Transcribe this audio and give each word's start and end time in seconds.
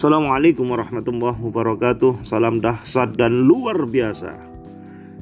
Assalamualaikum 0.00 0.64
warahmatullahi 0.64 1.36
wabarakatuh. 1.36 2.24
Salam 2.24 2.56
dahsyat 2.56 3.20
dan 3.20 3.44
luar 3.44 3.84
biasa. 3.84 4.32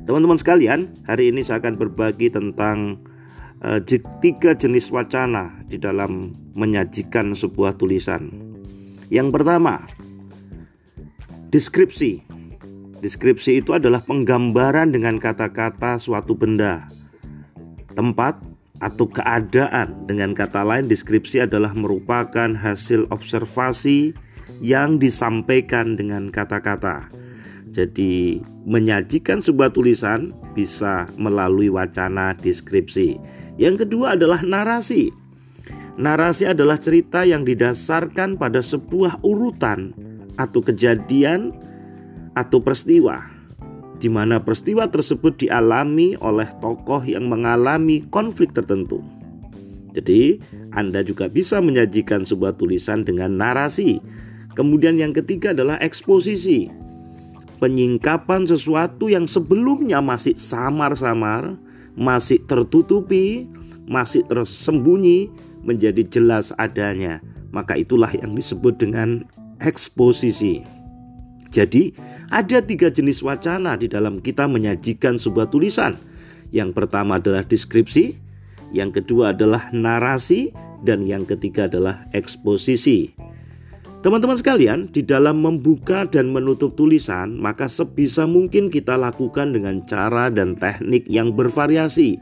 Teman-teman 0.07 0.39
sekalian 0.39 0.95
Hari 1.03 1.35
ini 1.35 1.43
saya 1.43 1.59
akan 1.59 1.75
berbagi 1.75 2.30
tentang 2.30 3.03
uh, 3.59 3.83
Tiga 4.22 4.54
jenis 4.54 4.86
wacana 4.95 5.67
Di 5.67 5.82
dalam 5.82 6.30
menyajikan 6.54 7.35
sebuah 7.35 7.75
tulisan. 7.75 8.30
Yang 9.11 9.35
pertama 9.35 9.82
Deskripsi. 11.50 12.22
Deskripsi 13.03 13.58
itu 13.58 13.75
adalah 13.75 14.07
penggambaran 14.07 14.95
dengan 14.95 15.18
kata-kata 15.18 15.99
suatu 15.99 16.39
benda. 16.39 16.86
Tempat 17.99 18.46
atau 18.79 19.11
keadaan 19.11 20.07
dengan 20.07 20.39
kata 20.39 20.63
lain 20.63 20.86
deskripsi 20.86 21.50
adalah 21.50 21.75
merupakan 21.75 22.54
hasil 22.54 23.11
observasi 23.11 24.28
yang 24.64 24.96
disampaikan 24.96 25.94
dengan 25.94 26.32
kata-kata. 26.32 27.08
Jadi, 27.68 28.40
menyajikan 28.64 29.44
sebuah 29.44 29.76
tulisan 29.76 30.32
bisa 30.57 31.07
melalui 31.21 31.68
wacana 31.68 32.33
deskripsi. 32.34 33.20
Yang 33.61 33.86
kedua 33.86 34.16
adalah 34.16 34.41
narasi. 34.42 35.12
Narasi 35.98 36.48
adalah 36.48 36.78
cerita 36.78 37.27
yang 37.27 37.42
didasarkan 37.42 38.38
pada 38.38 38.62
sebuah 38.62 39.20
urutan 39.27 39.92
atau 40.38 40.62
kejadian 40.62 41.50
atau 42.38 42.62
peristiwa 42.62 43.38
di 43.98 44.06
mana 44.06 44.38
peristiwa 44.38 44.86
tersebut 44.86 45.42
dialami 45.42 46.14
oleh 46.22 46.46
tokoh 46.62 47.02
yang 47.02 47.27
mengalami 47.27 48.06
konflik 48.14 48.55
tertentu. 48.55 49.02
Jadi, 49.92 50.38
Anda 50.70 51.02
juga 51.02 51.27
bisa 51.27 51.58
menyajikan 51.58 52.22
sebuah 52.22 52.55
tulisan 52.55 53.02
dengan 53.02 53.34
narasi 53.34 53.98
Kemudian 54.59 54.98
yang 54.98 55.14
ketiga 55.14 55.55
adalah 55.55 55.78
eksposisi. 55.78 56.67
Penyingkapan 57.62 58.42
sesuatu 58.42 59.06
yang 59.06 59.31
sebelumnya 59.31 60.03
masih 60.03 60.34
samar-samar, 60.34 61.55
masih 61.95 62.42
tertutupi, 62.42 63.47
masih 63.86 64.27
tersembunyi 64.27 65.31
menjadi 65.62 66.03
jelas 66.11 66.51
adanya. 66.59 67.23
Maka 67.55 67.79
itulah 67.79 68.11
yang 68.11 68.34
disebut 68.34 68.83
dengan 68.83 69.23
eksposisi. 69.62 70.67
Jadi, 71.55 71.95
ada 72.27 72.59
tiga 72.59 72.91
jenis 72.91 73.23
wacana 73.23 73.79
di 73.79 73.86
dalam 73.86 74.19
kita 74.19 74.51
menyajikan 74.51 75.23
sebuah 75.23 75.55
tulisan. 75.55 75.95
Yang 76.51 76.75
pertama 76.75 77.23
adalah 77.23 77.47
deskripsi, 77.47 78.19
yang 78.75 78.91
kedua 78.91 79.39
adalah 79.39 79.70
narasi, 79.70 80.51
dan 80.83 81.06
yang 81.06 81.23
ketiga 81.23 81.70
adalah 81.70 82.11
eksposisi. 82.11 83.27
Teman-teman 83.98 84.38
sekalian, 84.38 84.86
di 84.94 85.02
dalam 85.02 85.42
membuka 85.42 86.06
dan 86.06 86.30
menutup 86.30 86.78
tulisan, 86.78 87.34
maka 87.34 87.66
sebisa 87.66 88.30
mungkin 88.30 88.70
kita 88.70 88.94
lakukan 88.94 89.50
dengan 89.50 89.82
cara 89.90 90.30
dan 90.30 90.55
teknik 90.55 91.02
yang 91.10 91.34
bervariasi 91.34 92.14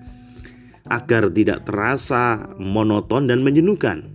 agar 0.89 1.29
tidak 1.29 1.69
terasa 1.69 2.49
monoton 2.57 3.29
dan 3.29 3.45
menjenuhkan. 3.45 4.09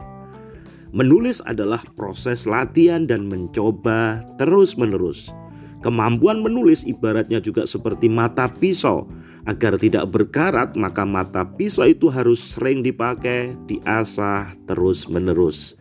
Menulis 0.90 1.38
adalah 1.46 1.86
proses 1.94 2.50
latihan 2.50 3.06
dan 3.06 3.30
mencoba 3.30 4.26
terus-menerus. 4.42 5.30
Kemampuan 5.86 6.42
menulis 6.42 6.82
ibaratnya 6.90 7.38
juga 7.38 7.70
seperti 7.70 8.10
mata 8.10 8.50
pisau. 8.50 9.06
Agar 9.42 9.78
tidak 9.78 10.10
berkarat, 10.10 10.78
maka 10.78 11.02
mata 11.02 11.42
pisau 11.46 11.86
itu 11.86 12.10
harus 12.10 12.58
sering 12.58 12.86
dipakai, 12.86 13.58
diasah 13.66 14.54
terus-menerus. 14.66 15.78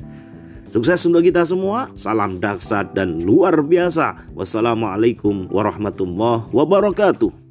Sukses 0.70 1.02
untuk 1.02 1.26
kita 1.26 1.42
semua. 1.42 1.90
Salam 1.98 2.38
dahsyat 2.38 2.94
dan 2.94 3.26
luar 3.26 3.58
biasa. 3.58 4.30
Wassalamualaikum 4.38 5.50
warahmatullahi 5.50 6.46
wabarakatuh. 6.54 7.49